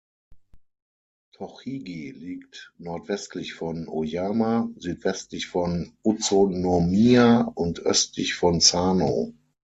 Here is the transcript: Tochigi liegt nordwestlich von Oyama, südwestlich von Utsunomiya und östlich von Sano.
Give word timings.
Tochigi 1.33 2.09
liegt 2.09 2.73
nordwestlich 2.79 3.53
von 3.53 3.87
Oyama, 3.87 4.67
südwestlich 4.77 5.45
von 5.45 5.95
Utsunomiya 6.03 7.41
und 7.43 7.81
östlich 7.81 8.33
von 8.33 8.61
Sano. 8.61 9.35